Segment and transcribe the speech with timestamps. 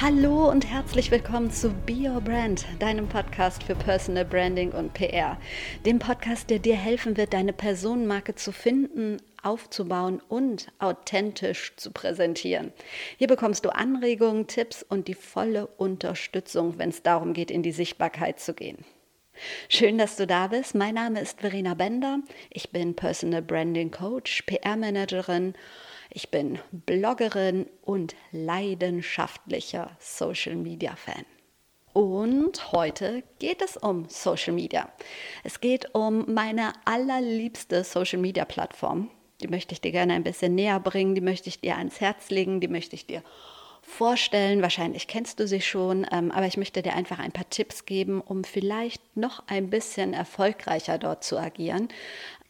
[0.00, 5.40] Hallo und herzlich willkommen zu Be Your Brand, deinem Podcast für Personal Branding und PR.
[5.84, 12.72] Dem Podcast, der dir helfen wird, deine Personenmarke zu finden, aufzubauen und authentisch zu präsentieren.
[13.16, 17.72] Hier bekommst du Anregungen, Tipps und die volle Unterstützung, wenn es darum geht, in die
[17.72, 18.84] Sichtbarkeit zu gehen.
[19.68, 20.76] Schön, dass du da bist.
[20.76, 22.20] Mein Name ist Verena Bender.
[22.50, 25.54] Ich bin Personal Branding Coach, PR-Managerin
[26.10, 31.24] ich bin Bloggerin und leidenschaftlicher Social Media Fan.
[31.92, 34.88] Und heute geht es um Social Media.
[35.42, 39.10] Es geht um meine allerliebste Social Media Plattform.
[39.40, 42.30] Die möchte ich dir gerne ein bisschen näher bringen, die möchte ich dir ans Herz
[42.30, 43.22] legen, die möchte ich dir
[43.82, 44.62] vorstellen.
[44.62, 48.20] Wahrscheinlich kennst du sie schon, ähm, aber ich möchte dir einfach ein paar Tipps geben,
[48.20, 51.88] um vielleicht noch ein bisschen erfolgreicher dort zu agieren.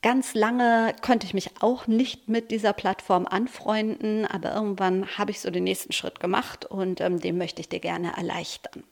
[0.01, 5.41] Ganz lange konnte ich mich auch nicht mit dieser Plattform anfreunden, aber irgendwann habe ich
[5.41, 8.85] so den nächsten Schritt gemacht und ähm, den möchte ich dir gerne erleichtern.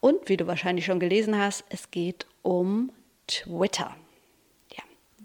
[0.00, 2.92] Und wie du wahrscheinlich schon gelesen hast, es geht um
[3.26, 3.96] Twitter.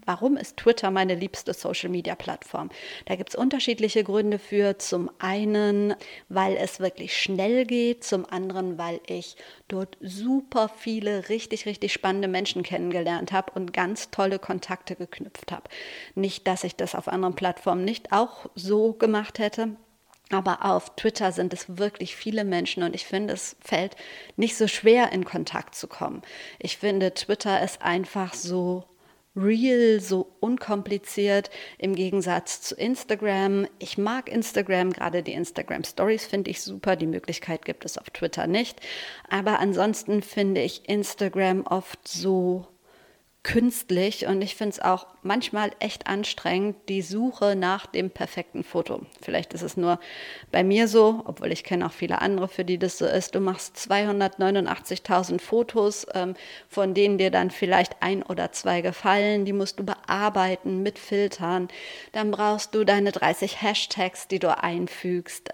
[0.06, 2.70] Warum ist Twitter meine liebste Social-Media-Plattform?
[3.06, 4.78] Da gibt es unterschiedliche Gründe für.
[4.78, 5.94] Zum einen,
[6.28, 9.36] weil es wirklich schnell geht, zum anderen, weil ich
[9.68, 15.64] dort super viele richtig, richtig spannende Menschen kennengelernt habe und ganz tolle Kontakte geknüpft habe.
[16.14, 19.76] Nicht, dass ich das auf anderen Plattformen nicht auch so gemacht hätte.
[20.32, 23.96] Aber auf Twitter sind es wirklich viele Menschen und ich finde, es fällt
[24.36, 26.22] nicht so schwer, in Kontakt zu kommen.
[26.60, 28.84] Ich finde, Twitter ist einfach so
[29.36, 33.66] real, so unkompliziert im Gegensatz zu Instagram.
[33.78, 36.96] Ich mag Instagram, gerade die Instagram Stories finde ich super.
[36.96, 38.80] Die Möglichkeit gibt es auf Twitter nicht.
[39.28, 42.66] Aber ansonsten finde ich Instagram oft so
[43.42, 49.00] künstlich und ich finde es auch manchmal echt anstrengend, die Suche nach dem perfekten Foto.
[49.22, 49.98] Vielleicht ist es nur
[50.52, 53.34] bei mir so, obwohl ich kenne auch viele andere, für die das so ist.
[53.34, 56.34] Du machst 289.000 Fotos, ähm,
[56.68, 59.46] von denen dir dann vielleicht ein oder zwei gefallen.
[59.46, 61.68] Die musst du bearbeiten mit Filtern.
[62.12, 65.50] Dann brauchst du deine 30 Hashtags, die du einfügst.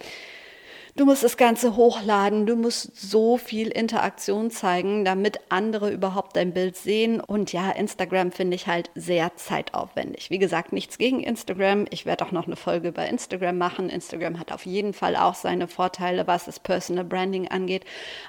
[0.96, 6.54] Du musst das Ganze hochladen, du musst so viel Interaktion zeigen, damit andere überhaupt dein
[6.54, 7.20] Bild sehen.
[7.20, 10.30] Und ja, Instagram finde ich halt sehr zeitaufwendig.
[10.30, 11.84] Wie gesagt, nichts gegen Instagram.
[11.90, 13.90] Ich werde auch noch eine Folge über Instagram machen.
[13.90, 17.84] Instagram hat auf jeden Fall auch seine Vorteile, was das Personal Branding angeht.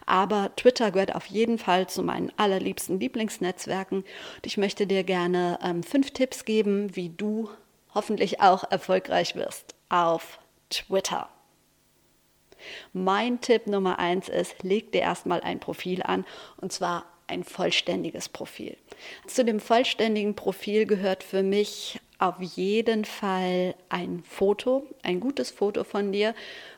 [0.05, 3.99] Aber Twitter gehört auf jeden Fall zu meinen allerliebsten Lieblingsnetzwerken.
[3.99, 7.49] Und ich möchte dir gerne ähm, fünf Tipps geben, wie du
[7.95, 10.39] hoffentlich auch erfolgreich wirst auf
[10.69, 11.29] Twitter.
[12.93, 16.25] Mein Tipp Nummer eins ist, leg dir erstmal ein Profil an
[16.61, 18.77] und zwar ein vollständiges Profil.
[19.27, 25.83] Zu dem vollständigen Profil gehört für mich auf jeden Fall ein Foto, ein gutes Foto
[25.83, 26.33] von dir,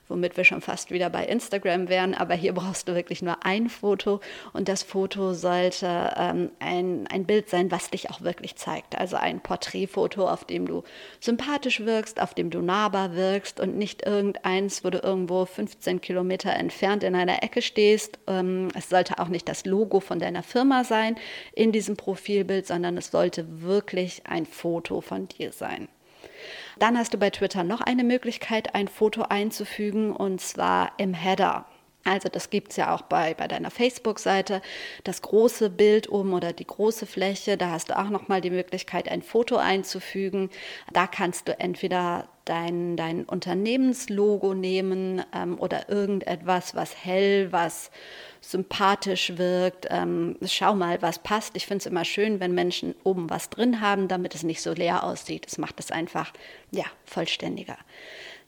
[0.09, 2.13] womit wir schon fast wieder bei Instagram wären.
[2.13, 4.19] Aber hier brauchst du wirklich nur ein Foto
[4.53, 8.97] und das Foto sollte ähm, ein, ein Bild sein, was dich auch wirklich zeigt.
[8.97, 10.83] Also ein Porträtfoto, auf dem du
[11.19, 16.51] sympathisch wirkst, auf dem du nahbar wirkst und nicht irgendeins, wo du irgendwo 15 Kilometer
[16.51, 18.19] entfernt in einer Ecke stehst.
[18.27, 21.15] Ähm, es sollte auch nicht das Logo von deiner Firma sein
[21.53, 25.87] in diesem Profilbild, sondern es sollte wirklich ein Foto von dir sein.
[26.77, 31.65] Dann hast du bei Twitter noch eine Möglichkeit, ein Foto einzufügen und zwar im Header.
[32.05, 34.61] Also das gibt es ja auch bei, bei deiner Facebook-Seite,
[35.03, 39.09] das große Bild oben oder die große Fläche, da hast du auch nochmal die Möglichkeit,
[39.09, 40.49] ein Foto einzufügen.
[40.93, 47.91] Da kannst du entweder dein, dein Unternehmenslogo nehmen ähm, oder irgendetwas, was hell, was
[48.41, 49.85] sympathisch wirkt.
[49.89, 51.55] Ähm, schau mal, was passt.
[51.57, 54.73] Ich finde es immer schön, wenn Menschen oben was drin haben, damit es nicht so
[54.73, 55.45] leer aussieht.
[55.45, 56.31] Das macht es einfach
[56.71, 57.77] ja, vollständiger.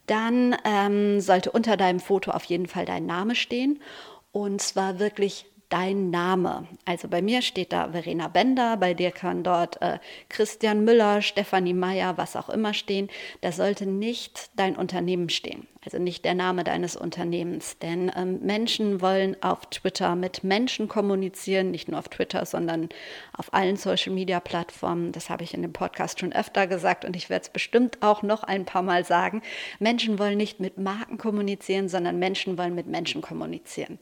[0.07, 3.79] Dann ähm, sollte unter deinem Foto auf jeden Fall dein Name stehen.
[4.31, 6.67] Und zwar wirklich dein Name.
[6.85, 9.99] Also bei mir steht da Verena Bender, bei dir kann dort äh,
[10.29, 13.09] Christian Müller, Stefanie Meyer, was auch immer stehen.
[13.39, 17.79] Da sollte nicht dein Unternehmen stehen also nicht der Name deines Unternehmens.
[17.79, 22.89] Denn ähm, Menschen wollen auf Twitter mit Menschen kommunizieren, nicht nur auf Twitter, sondern
[23.35, 25.11] auf allen Social-Media-Plattformen.
[25.11, 28.21] Das habe ich in dem Podcast schon öfter gesagt und ich werde es bestimmt auch
[28.21, 29.41] noch ein paar Mal sagen.
[29.79, 33.97] Menschen wollen nicht mit Marken kommunizieren, sondern Menschen wollen mit Menschen kommunizieren.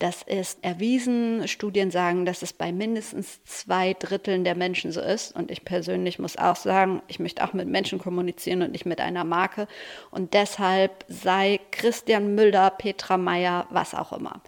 [0.00, 1.46] Das ist erwiesen.
[1.46, 5.36] Studien sagen, dass es bei mindestens zwei Dritteln der Menschen so ist.
[5.36, 9.00] Und ich persönlich muss auch sagen, ich möchte auch mit Menschen kommunizieren und nicht mit
[9.00, 9.68] einer Marke.
[10.10, 14.40] Und deshalb sei Christian Müller, Petra Meyer, was auch immer.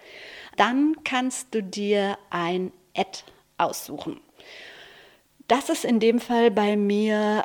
[0.57, 3.21] Dann kannst du dir ein Ad
[3.59, 4.21] aussuchen.
[5.53, 7.45] Das ist in dem Fall bei mir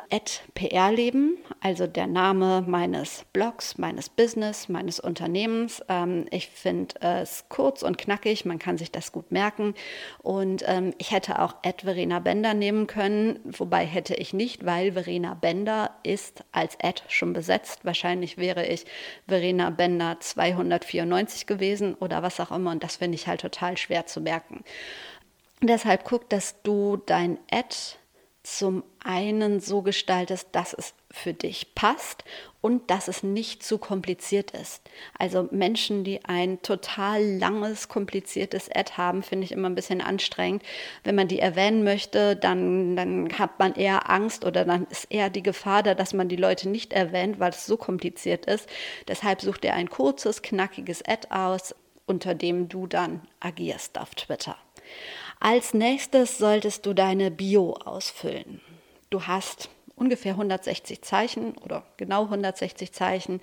[0.54, 5.82] PR-Leben, also der Name meines Blogs, meines Business, meines Unternehmens.
[5.90, 9.74] Ähm, ich finde es kurz und knackig, man kann sich das gut merken.
[10.22, 15.34] Und ähm, ich hätte auch Verena Bender nehmen können, wobei hätte ich nicht, weil Verena
[15.34, 17.84] Bender ist als Ed schon besetzt.
[17.84, 18.86] Wahrscheinlich wäre ich
[19.26, 22.70] Verena Bender 294 gewesen oder was auch immer.
[22.70, 24.64] Und das finde ich halt total schwer zu merken.
[25.60, 27.74] Deshalb guck, dass du dein Ad
[28.44, 32.24] zum einen so gestaltest, dass es für dich passt
[32.60, 34.82] und dass es nicht zu kompliziert ist.
[35.18, 40.62] Also Menschen, die ein total langes, kompliziertes Ad haben, finde ich immer ein bisschen anstrengend.
[41.04, 45.28] Wenn man die erwähnen möchte, dann, dann hat man eher Angst oder dann ist eher
[45.28, 48.68] die Gefahr da, dass man die Leute nicht erwähnt, weil es so kompliziert ist.
[49.08, 51.74] Deshalb such dir ein kurzes, knackiges Ad aus,
[52.06, 54.56] unter dem du dann agierst auf Twitter.
[55.40, 58.60] Als nächstes solltest du deine Bio ausfüllen.
[59.10, 63.40] Du hast ungefähr 160 Zeichen oder genau 160 Zeichen,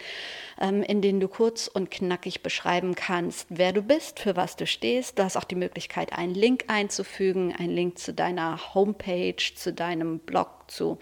[0.59, 4.65] ähm, in denen du kurz und knackig beschreiben kannst, wer du bist, für was du
[4.65, 5.19] stehst.
[5.19, 10.19] Du hast auch die Möglichkeit, einen Link einzufügen, einen Link zu deiner Homepage, zu deinem
[10.19, 10.98] Blog, zu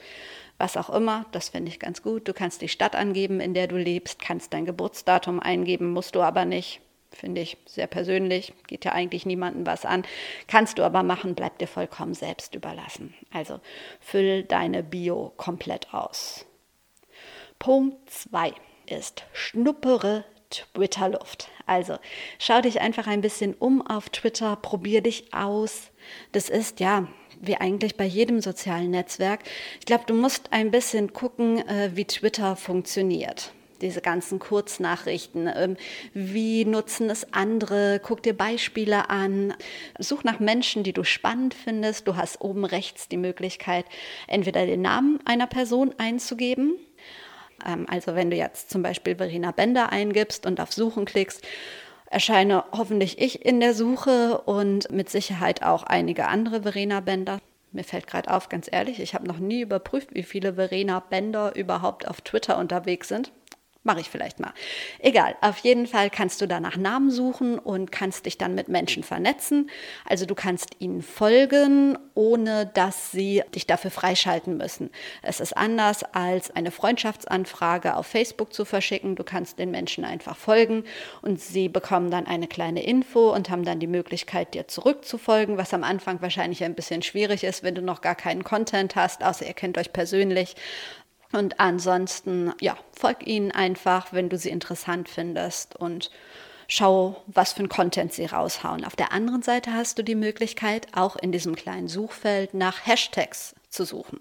[0.58, 1.26] was auch immer.
[1.32, 2.28] Das finde ich ganz gut.
[2.28, 6.22] Du kannst die Stadt angeben, in der du lebst, kannst dein Geburtsdatum eingeben, musst du
[6.22, 6.82] aber nicht
[7.14, 10.04] finde ich sehr persönlich, geht ja eigentlich niemandem was an.
[10.48, 13.14] Kannst du aber machen, bleibt dir vollkommen selbst überlassen.
[13.32, 13.60] Also
[14.00, 16.46] füll deine Bio komplett aus.
[17.60, 18.54] Punkt 2
[18.88, 21.50] ist schnuppere Twitter-Luft.
[21.66, 21.98] Also
[22.40, 25.92] schau dich einfach ein bisschen um auf Twitter, probier dich aus.
[26.32, 27.08] Das ist ja
[27.40, 29.42] wie eigentlich bei jedem sozialen Netzwerk.
[29.80, 35.50] Ich glaube, du musst ein bisschen gucken, äh, wie Twitter funktioniert diese ganzen Kurznachrichten.
[35.54, 35.78] Ähm,
[36.14, 38.00] wie nutzen es andere?
[38.04, 39.54] Guck dir Beispiele an.
[40.00, 42.08] Such nach Menschen, die du spannend findest.
[42.08, 43.86] Du hast oben rechts die Möglichkeit,
[44.28, 46.76] entweder den Namen einer Person einzugeben.
[47.66, 51.46] Ähm, also wenn du jetzt zum Beispiel Verena Bender eingibst und auf Suchen klickst,
[52.10, 57.40] erscheine hoffentlich ich in der Suche und mit Sicherheit auch einige andere Verena Bender.
[57.72, 61.56] Mir fällt gerade auf, ganz ehrlich, ich habe noch nie überprüft, wie viele Verena Bender
[61.56, 63.32] überhaupt auf Twitter unterwegs sind.
[63.86, 64.54] Mache ich vielleicht mal.
[65.00, 68.70] Egal, auf jeden Fall kannst du da nach Namen suchen und kannst dich dann mit
[68.70, 69.70] Menschen vernetzen.
[70.08, 74.90] Also du kannst ihnen folgen, ohne dass sie dich dafür freischalten müssen.
[75.22, 79.18] Es ist anders als eine Freundschaftsanfrage auf Facebook zu verschicken.
[79.18, 80.86] Du kannst den Menschen einfach folgen
[81.22, 85.74] und sie bekommen dann eine kleine Info und haben dann die Möglichkeit, dir zurückzufolgen, was
[85.74, 89.46] am Anfang wahrscheinlich ein bisschen schwierig ist, wenn du noch gar keinen Content hast, außer
[89.46, 90.56] ihr kennt euch persönlich.
[91.34, 96.12] Und ansonsten, ja, folg ihnen einfach, wenn du sie interessant findest und
[96.68, 98.86] schau, was für ein Content sie raushauen.
[98.86, 103.56] Auf der anderen Seite hast du die Möglichkeit, auch in diesem kleinen Suchfeld nach Hashtags
[103.70, 104.20] zu suchen.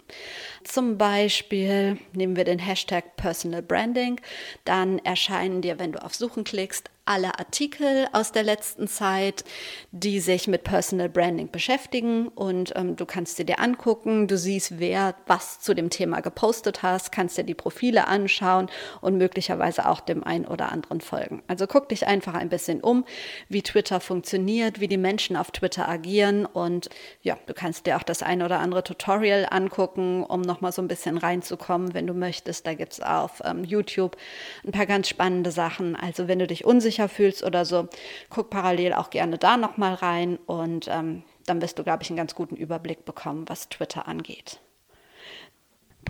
[0.65, 4.21] Zum Beispiel nehmen wir den Hashtag Personal Branding,
[4.65, 9.45] dann erscheinen dir, wenn du auf Suchen klickst, alle Artikel aus der letzten Zeit,
[9.91, 14.79] die sich mit Personal Branding beschäftigen und ähm, du kannst sie dir angucken, du siehst,
[14.79, 18.71] wer was zu dem Thema gepostet hast, kannst dir die Profile anschauen
[19.03, 21.43] und möglicherweise auch dem einen oder anderen folgen.
[21.49, 23.05] Also guck dich einfach ein bisschen um,
[23.51, 26.89] wie Twitter funktioniert, wie die Menschen auf Twitter agieren und
[27.21, 30.89] ja, du kannst dir auch das ein oder andere Tutorial angucken, um nochmal so ein
[30.89, 32.67] bisschen reinzukommen, wenn du möchtest.
[32.67, 34.17] Da gibt es auf ähm, YouTube
[34.65, 35.95] ein paar ganz spannende Sachen.
[35.95, 37.89] Also wenn du dich unsicher unsicher fühlst oder so,
[38.31, 42.17] guck parallel auch gerne da nochmal rein und ähm, dann wirst du, glaube ich, einen
[42.17, 44.61] ganz guten Überblick bekommen, was Twitter angeht.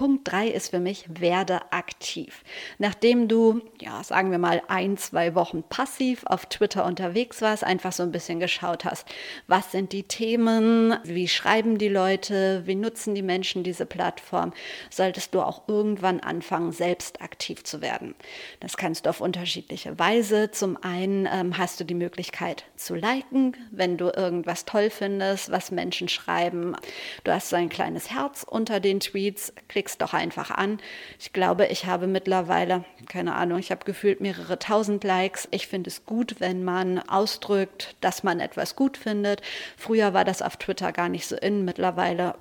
[0.02, 2.42] Punkt 3 ist für mich, werde aktiv.
[2.78, 7.92] Nachdem du, ja, sagen wir mal, ein, zwei Wochen passiv auf Twitter unterwegs warst, einfach
[7.92, 9.06] so ein bisschen geschaut hast,
[9.46, 14.52] was sind die Themen, wie schreiben die Leute, wie nutzen die Menschen diese Plattform,
[14.90, 18.16] solltest du auch irgendwann anfangen, selbst aktiv zu werden.
[18.58, 20.50] Das kannst du auf unterschiedliche Weise.
[20.50, 25.70] Zum einen ähm, hast du die Möglichkeit zu liken, wenn du irgendwas toll findest, was
[25.70, 26.74] Menschen schreiben.
[27.22, 30.78] Du hast so ein kleines Herz unter den Tweets, klickst klick's doch einfach an.
[31.18, 35.48] Ich glaube, ich habe mittlerweile, keine Ahnung, ich habe gefühlt mehrere tausend Likes.
[35.50, 39.42] Ich finde es gut, wenn man ausdrückt, dass man etwas gut findet.
[39.76, 41.64] Früher war das auf Twitter gar nicht so in.
[41.64, 42.34] Mittlerweile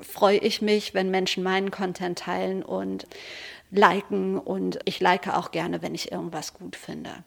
[0.00, 3.06] freue ich mich, wenn Menschen meinen Content teilen und
[3.70, 7.24] liken und ich like auch gerne, wenn ich irgendwas gut finde.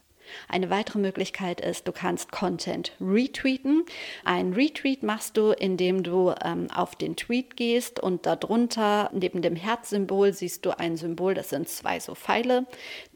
[0.48, 3.86] Eine weitere Möglichkeit ist, du kannst Content retweeten.
[4.24, 9.55] Ein Retweet machst du, indem du ähm, auf den Tweet gehst und darunter neben dem
[9.55, 12.65] Herzsymbol siehst du ein Symbol, das sind zwei so Pfeile,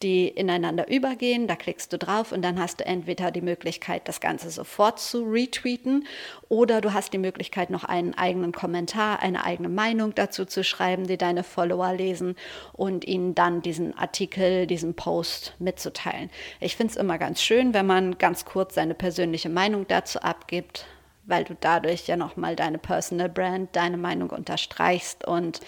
[0.01, 1.47] die ineinander übergehen.
[1.47, 5.23] Da klickst du drauf und dann hast du entweder die Möglichkeit, das Ganze sofort zu
[5.23, 6.05] retweeten
[6.47, 11.07] oder du hast die Möglichkeit, noch einen eigenen Kommentar, eine eigene Meinung dazu zu schreiben,
[11.07, 12.35] die deine Follower lesen
[12.73, 16.29] und ihnen dann diesen Artikel, diesen Post mitzuteilen.
[16.59, 20.85] Ich finde es immer ganz schön, wenn man ganz kurz seine persönliche Meinung dazu abgibt,
[21.25, 25.59] weil du dadurch ja nochmal deine Personal Brand, deine Meinung unterstreichst und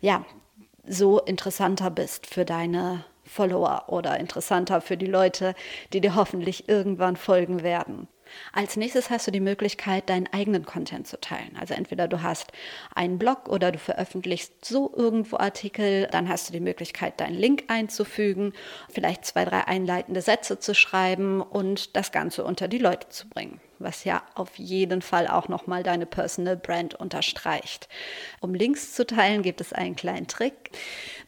[0.00, 0.24] ja,
[0.86, 5.54] so interessanter bist für deine Follower oder interessanter für die Leute,
[5.92, 8.08] die dir hoffentlich irgendwann folgen werden.
[8.52, 11.56] Als nächstes hast du die Möglichkeit, deinen eigenen Content zu teilen.
[11.58, 12.52] Also entweder du hast
[12.94, 17.64] einen Blog oder du veröffentlichst so irgendwo Artikel, dann hast du die Möglichkeit, deinen Link
[17.68, 18.52] einzufügen,
[18.88, 23.60] vielleicht zwei, drei einleitende Sätze zu schreiben und das Ganze unter die Leute zu bringen
[23.78, 27.88] was ja auf jeden Fall auch nochmal deine Personal Brand unterstreicht.
[28.40, 30.70] Um Links zu teilen, gibt es einen kleinen Trick,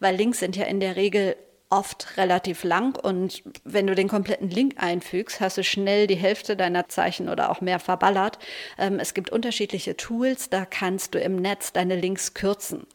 [0.01, 1.37] weil Links sind ja in der Regel
[1.71, 6.57] oft relativ lang und wenn du den kompletten Link einfügst, hast du schnell die Hälfte
[6.57, 8.39] deiner Zeichen oder auch mehr verballert.
[8.77, 12.87] Ähm, es gibt unterschiedliche Tools, da kannst du im Netz deine Links kürzen.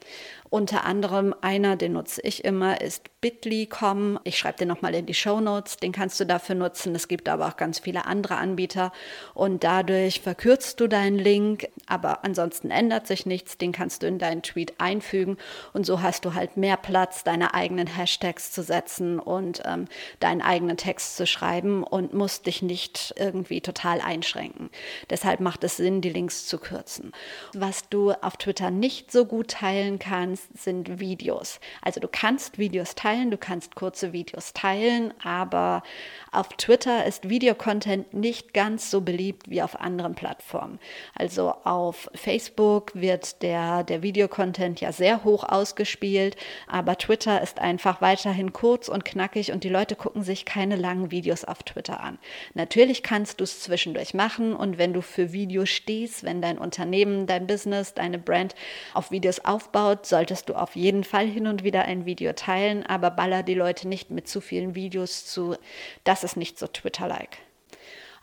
[0.56, 4.20] Unter anderem einer, den nutze ich immer, ist bit.ly.com.
[4.24, 5.76] Ich schreibe den nochmal in die Show Notes.
[5.76, 6.96] Den kannst du dafür nutzen.
[6.96, 8.94] Es gibt aber auch ganz viele andere Anbieter
[9.34, 13.58] und dadurch verkürzt du deinen Link, aber ansonsten ändert sich nichts.
[13.58, 15.36] Den kannst du in deinen Tweet einfügen
[15.74, 19.90] und so hast du halt mehr Platz, deine eigenen Hashtags zu setzen und ähm,
[20.22, 24.70] deinen eigenen Text zu schreiben und musst dich nicht irgendwie total einschränken.
[25.10, 27.12] Deshalb macht es Sinn, die Links zu kürzen.
[27.54, 31.60] Was du auf Twitter nicht so gut teilen kannst, sind Videos.
[31.82, 35.84] Also du kannst Videos teilen, du kannst kurze Videos teilen, aber
[36.32, 40.80] auf Twitter ist Videocontent nicht ganz so beliebt wie auf anderen Plattformen.
[41.16, 46.36] Also auf Facebook wird der, der Videocontent ja sehr hoch ausgespielt,
[46.68, 51.12] aber Twitter ist einfach weiterhin kurz und knackig und die Leute gucken sich keine langen
[51.12, 52.18] Videos auf Twitter an.
[52.54, 57.28] Natürlich kannst du es zwischendurch machen und wenn du für Videos stehst, wenn dein Unternehmen,
[57.28, 58.56] dein Business, deine Brand
[58.94, 62.86] auf Videos aufbaut, solltest solltest du auf jeden Fall hin und wieder ein Video teilen,
[62.86, 65.56] aber baller die Leute nicht mit zu vielen Videos zu.
[66.04, 67.38] Das ist nicht so Twitter-like.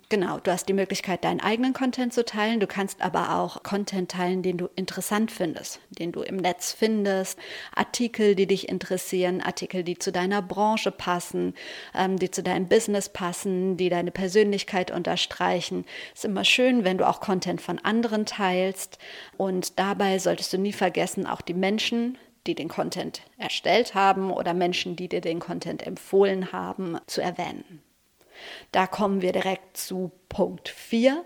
[0.09, 2.59] Genau, du hast die Möglichkeit, deinen eigenen Content zu teilen.
[2.59, 7.39] Du kannst aber auch Content teilen, den du interessant findest, den du im Netz findest,
[7.75, 11.55] Artikel, die dich interessieren, Artikel, die zu deiner Branche passen,
[11.95, 15.85] ähm, die zu deinem Business passen, die deine Persönlichkeit unterstreichen.
[16.13, 18.99] Ist immer schön, wenn du auch Content von anderen teilst.
[19.37, 24.53] Und dabei solltest du nie vergessen, auch die Menschen, die den Content erstellt haben oder
[24.53, 27.82] Menschen, die dir den Content empfohlen haben, zu erwähnen.
[28.71, 31.23] Da kommen wir direkt zu Punkt 4.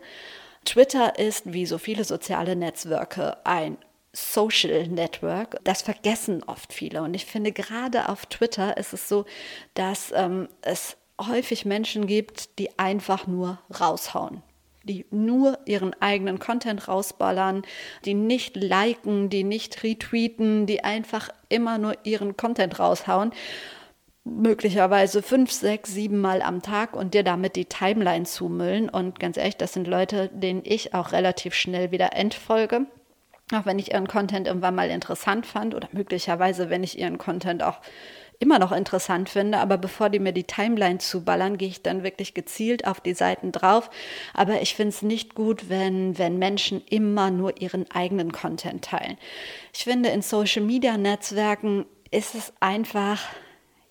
[0.66, 3.78] Twitter ist wie so viele soziale Netzwerke ein
[4.14, 5.60] Social Network.
[5.64, 7.04] Das vergessen oft viele.
[7.04, 9.26] Und ich finde, gerade auf Twitter ist es so,
[9.76, 14.44] dass ähm, es häufig Menschen gibt, die einfach nur raushauen
[14.88, 17.64] die nur ihren eigenen Content rausballern,
[18.06, 23.34] die nicht liken, die nicht retweeten, die einfach immer nur ihren Content raushauen
[24.36, 28.90] möglicherweise fünf, sechs, sieben Mal am Tag und dir damit die Timeline zumüllen.
[28.90, 32.86] Und ganz ehrlich, das sind Leute, denen ich auch relativ schnell wieder entfolge.
[33.54, 37.64] Auch wenn ich ihren Content irgendwann mal interessant fand oder möglicherweise, wenn ich ihren Content
[37.64, 37.80] auch
[38.40, 42.34] immer noch interessant finde, aber bevor die mir die Timeline zuballern, gehe ich dann wirklich
[42.34, 43.90] gezielt auf die Seiten drauf.
[44.34, 49.18] Aber ich finde es nicht gut, wenn, wenn Menschen immer nur ihren eigenen Content teilen.
[49.74, 53.22] Ich finde, in Social-Media-Netzwerken ist es einfach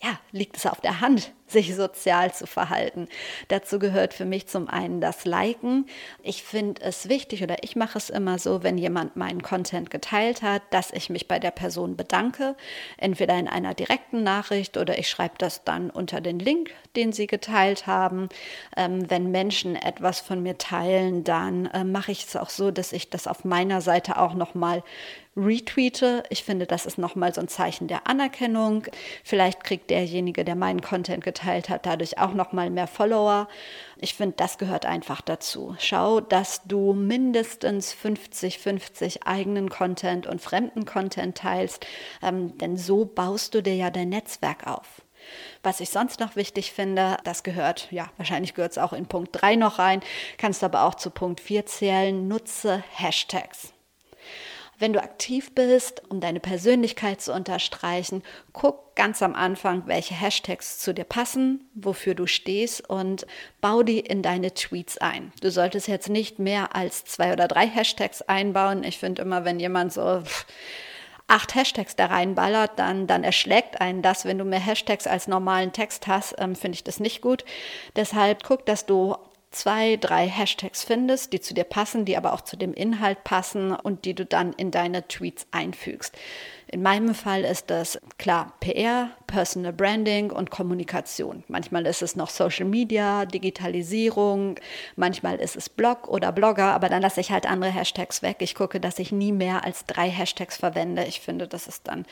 [0.03, 3.09] ja, liegt es auf der Hand, sich sozial zu verhalten.
[3.49, 5.87] Dazu gehört für mich zum einen das Liken.
[6.23, 10.43] Ich finde es wichtig oder ich mache es immer so, wenn jemand meinen Content geteilt
[10.43, 12.57] hat, dass ich mich bei der Person bedanke,
[12.97, 17.26] entweder in einer direkten Nachricht oder ich schreibe das dann unter den Link, den sie
[17.26, 18.29] geteilt haben.
[18.76, 22.93] Ähm, wenn Menschen etwas von mir teilen, dann äh, mache ich es auch so, dass
[22.93, 24.83] ich das auf meiner Seite auch nochmal
[25.37, 26.23] retweete.
[26.31, 28.85] Ich finde, das ist nochmal so ein Zeichen der Anerkennung.
[29.23, 33.49] Vielleicht kriegt derjenige, der meinen Content geteilt hat, dadurch auch nochmal mehr Follower.
[33.99, 35.76] Ich finde, das gehört einfach dazu.
[35.78, 41.87] Schau, dass du mindestens 50-50 eigenen Content und fremden Content teilst,
[42.23, 45.02] ähm, denn so baust du dir ja dein Netzwerk auf.
[45.62, 49.31] Was ich sonst noch wichtig finde, das gehört, ja, wahrscheinlich gehört es auch in Punkt
[49.33, 50.00] 3 noch rein,
[50.38, 53.73] kannst aber auch zu Punkt 4 zählen, nutze Hashtags.
[54.78, 60.78] Wenn du aktiv bist, um deine Persönlichkeit zu unterstreichen, guck ganz am Anfang, welche Hashtags
[60.78, 63.26] zu dir passen, wofür du stehst und
[63.61, 65.33] bau die in deine Tweets ein.
[65.40, 68.85] Du solltest jetzt nicht mehr als zwei oder drei Hashtags einbauen.
[68.85, 70.23] Ich finde immer, wenn jemand so
[71.28, 74.25] acht Hashtags da reinballert, dann, dann erschlägt einen das.
[74.25, 77.45] Wenn du mehr Hashtags als normalen Text hast, ähm, finde ich das nicht gut.
[77.97, 79.16] Deshalb guck, dass du
[79.50, 83.73] zwei, drei Hashtags findest, die zu dir passen, die aber auch zu dem Inhalt passen
[83.73, 86.17] und die du dann in deine Tweets einfügst.
[86.76, 91.42] In meinem Fall ist das klar PR, Personal Branding und Kommunikation.
[91.49, 94.56] Manchmal ist es noch Social Media, Digitalisierung,
[94.95, 98.37] manchmal ist es Blog oder Blogger, aber dann lasse ich halt andere Hashtags weg.
[98.40, 101.04] Ich gucke, dass ich nie mehr als drei Hashtags verwende.
[101.04, 102.04] Ich finde, das ist dann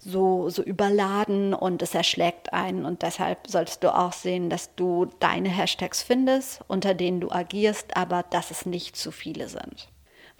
[0.00, 2.86] so, so überladen und es erschlägt einen.
[2.86, 7.96] Und deshalb sollst du auch sehen, dass du deine Hashtags findest, unter denen du agierst,
[7.96, 9.86] aber dass es nicht zu viele sind.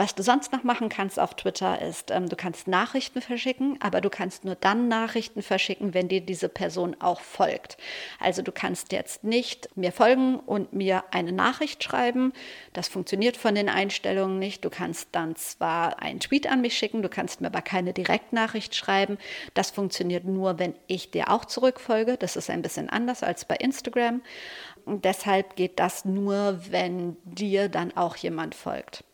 [0.01, 4.01] Was du sonst noch machen kannst auf Twitter ist, ähm, du kannst Nachrichten verschicken, aber
[4.01, 7.77] du kannst nur dann Nachrichten verschicken, wenn dir diese Person auch folgt.
[8.19, 12.33] Also du kannst jetzt nicht mir folgen und mir eine Nachricht schreiben.
[12.73, 14.65] Das funktioniert von den Einstellungen nicht.
[14.65, 18.75] Du kannst dann zwar einen Tweet an mich schicken, du kannst mir aber keine Direktnachricht
[18.75, 19.19] schreiben.
[19.53, 22.17] Das funktioniert nur, wenn ich dir auch zurückfolge.
[22.17, 24.23] Das ist ein bisschen anders als bei Instagram.
[24.87, 29.05] Und deshalb geht das nur, wenn dir dann auch jemand folgt.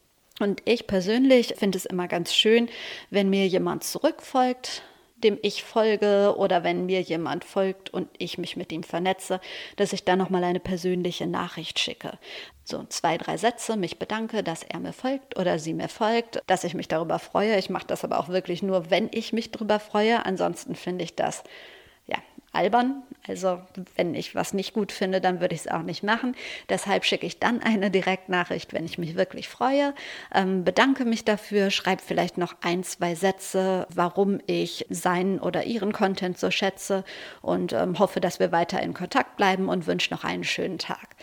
[0.40, 2.68] Und ich persönlich finde es immer ganz schön,
[3.10, 4.82] wenn mir jemand zurückfolgt,
[5.16, 9.40] dem ich folge oder wenn mir jemand folgt und ich mich mit ihm vernetze,
[9.76, 12.18] dass ich dann nochmal eine persönliche Nachricht schicke.
[12.64, 16.64] So zwei, drei Sätze, mich bedanke, dass er mir folgt oder sie mir folgt, dass
[16.64, 17.58] ich mich darüber freue.
[17.58, 20.26] Ich mache das aber auch wirklich nur, wenn ich mich darüber freue.
[20.26, 21.44] Ansonsten finde ich das
[22.56, 23.02] albern.
[23.28, 23.60] Also
[23.96, 26.34] wenn ich was nicht gut finde, dann würde ich es auch nicht machen.
[26.68, 29.94] Deshalb schicke ich dann eine Direktnachricht, wenn ich mich wirklich freue,
[30.34, 35.92] ähm, bedanke mich dafür, schreibe vielleicht noch ein, zwei Sätze, warum ich seinen oder ihren
[35.92, 37.04] Content so schätze
[37.42, 41.16] und ähm, hoffe, dass wir weiter in Kontakt bleiben und wünsche noch einen schönen Tag.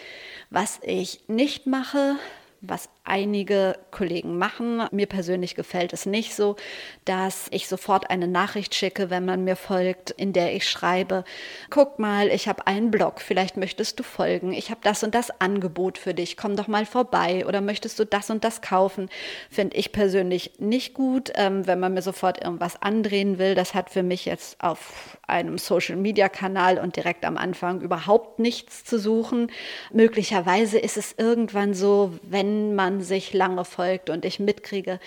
[0.50, 2.16] Was ich nicht mache,
[2.62, 4.82] was einige Kollegen machen.
[4.92, 6.56] Mir persönlich gefällt es nicht so,
[7.04, 11.26] dass ich sofort eine Nachricht schicke, wenn man mir folgt, in der ich schreibe,
[11.70, 15.42] guck mal, ich habe einen Blog, vielleicht möchtest du folgen, ich habe das und das
[15.42, 19.10] Angebot für dich, komm doch mal vorbei oder möchtest du das und das kaufen,
[19.50, 23.54] finde ich persönlich nicht gut, ähm, wenn man mir sofort irgendwas andrehen will.
[23.54, 28.98] Das hat für mich jetzt auf einem Social-Media-Kanal und direkt am Anfang überhaupt nichts zu
[28.98, 29.52] suchen.
[29.92, 35.00] Möglicherweise ist es irgendwann so, wenn man sich lange folgt und ich mitkriege,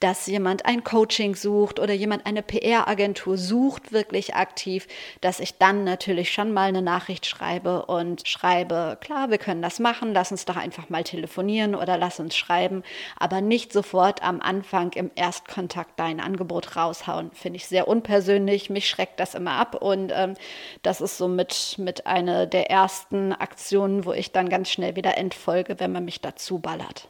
[0.00, 4.86] dass jemand ein Coaching sucht oder jemand eine PR-Agentur sucht, wirklich aktiv,
[5.20, 9.78] dass ich dann natürlich schon mal eine Nachricht schreibe und schreibe, klar, wir können das
[9.78, 12.82] machen, lass uns doch einfach mal telefonieren oder lass uns schreiben,
[13.16, 17.30] aber nicht sofort am Anfang im Erstkontakt dein Angebot raushauen.
[17.32, 20.34] Finde ich sehr unpersönlich, mich schreckt das immer ab und ähm,
[20.82, 25.16] das ist so mit, mit einer der ersten Aktionen, wo ich dann ganz schnell wieder
[25.16, 27.08] entfolge, wenn man mich dazu ballert.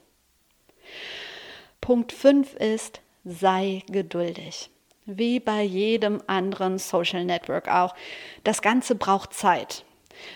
[1.80, 4.70] Punkt 5 ist, sei geduldig.
[5.06, 7.94] Wie bei jedem anderen Social Network auch.
[8.42, 9.84] Das Ganze braucht Zeit.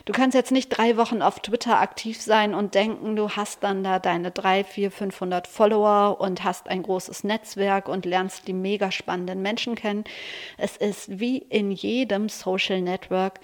[0.04, 3.84] Du kannst jetzt nicht drei Wochen auf Twitter aktiv sein und denken, du hast dann
[3.84, 8.90] da deine drei, vier, 500 Follower und hast ein großes Netzwerk und lernst die mega
[8.90, 10.04] spannenden Menschen kennen.
[10.56, 13.40] Es ist wie in jedem Social Network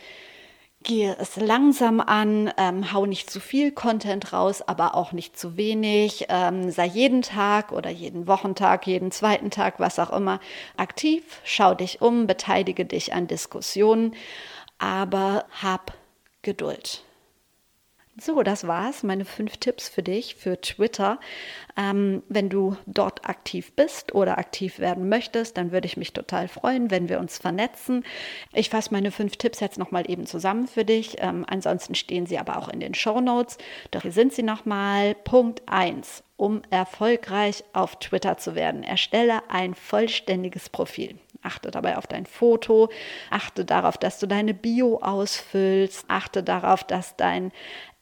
[0.84, 5.56] gehe es langsam an, ähm, hau nicht zu viel Content raus, aber auch nicht zu
[5.56, 10.40] wenig, ähm, sei jeden Tag oder jeden Wochentag, jeden zweiten Tag, was auch immer,
[10.76, 14.14] aktiv, schau dich um, beteilige dich an Diskussionen,
[14.78, 15.94] aber hab
[16.42, 17.02] Geduld.
[18.16, 19.02] So, das war's.
[19.02, 21.18] Meine fünf Tipps für dich für Twitter.
[21.76, 26.46] Ähm, wenn du dort aktiv bist oder aktiv werden möchtest, dann würde ich mich total
[26.46, 28.04] freuen, wenn wir uns vernetzen.
[28.52, 31.16] Ich fasse meine fünf Tipps jetzt nochmal eben zusammen für dich.
[31.18, 33.58] Ähm, ansonsten stehen sie aber auch in den Show Notes.
[33.90, 35.16] Doch hier sind sie nochmal.
[35.16, 36.22] Punkt 1.
[36.36, 41.18] Um erfolgreich auf Twitter zu werden, erstelle ein vollständiges Profil.
[41.42, 42.88] Achte dabei auf dein Foto,
[43.30, 47.52] achte darauf, dass du deine Bio ausfüllst, achte darauf, dass dein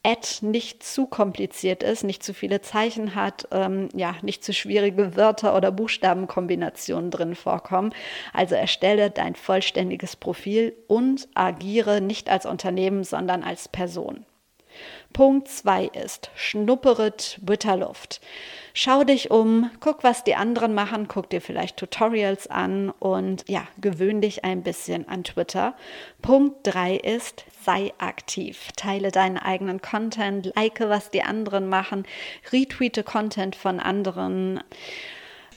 [0.05, 5.15] Ad nicht zu kompliziert ist, nicht zu viele Zeichen hat, ähm, ja, nicht zu schwierige
[5.17, 7.95] Wörter oder Buchstabenkombinationen drin vorkommen.
[8.33, 14.27] Also erstelle dein vollständiges Profil und agiere nicht als Unternehmen, sondern als Person.
[15.13, 18.21] Punkt 2 ist, schnuppere Twitterluft.
[18.75, 23.67] Schau dich um, guck, was die anderen machen, guck dir vielleicht Tutorials an und ja,
[23.79, 25.75] gewöhn dich ein bisschen an Twitter.
[26.23, 28.69] Punkt 3 ist, sei aktiv.
[28.77, 32.07] Teile deinen eigenen Content, like, was die anderen machen,
[32.51, 34.63] retweete Content von anderen.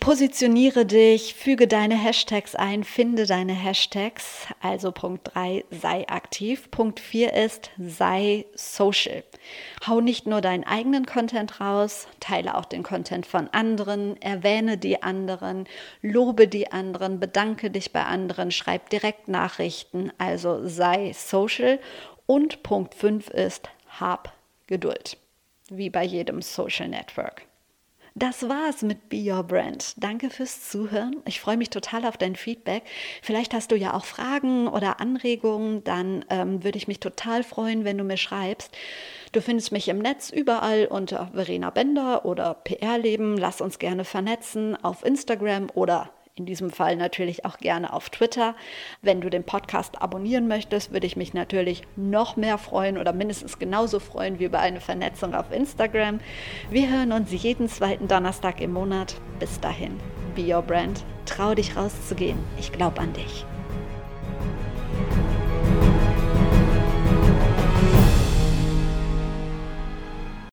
[0.05, 4.45] Positioniere dich, füge deine Hashtags ein, finde deine Hashtags.
[4.61, 6.69] Also Punkt 3, sei aktiv.
[6.69, 9.23] Punkt 4 ist, sei social.
[9.87, 15.01] Hau nicht nur deinen eigenen Content raus, teile auch den Content von anderen, erwähne die
[15.01, 15.65] anderen,
[16.03, 20.11] lobe die anderen, bedanke dich bei anderen, schreib direkt Nachrichten.
[20.19, 21.79] Also sei social.
[22.27, 24.33] Und Punkt 5 ist, hab
[24.67, 25.17] Geduld.
[25.69, 27.47] Wie bei jedem Social Network.
[28.17, 30.01] Das war's mit Be Your Brand.
[30.01, 31.17] Danke fürs Zuhören.
[31.25, 32.83] Ich freue mich total auf dein Feedback.
[33.21, 35.83] Vielleicht hast du ja auch Fragen oder Anregungen.
[35.83, 38.73] Dann ähm, würde ich mich total freuen, wenn du mir schreibst.
[39.33, 43.35] Du findest mich im Netz überall unter Verena Bender oder PR Leben.
[43.37, 48.55] Lass uns gerne vernetzen auf Instagram oder in diesem Fall natürlich auch gerne auf Twitter.
[49.01, 53.57] Wenn du den Podcast abonnieren möchtest, würde ich mich natürlich noch mehr freuen oder mindestens
[53.57, 56.19] genauso freuen wie über eine Vernetzung auf Instagram.
[56.69, 59.15] Wir hören uns jeden zweiten Donnerstag im Monat.
[59.39, 59.97] Bis dahin,
[60.35, 61.05] be your brand.
[61.25, 62.37] Trau dich rauszugehen.
[62.59, 63.45] Ich glaube an dich.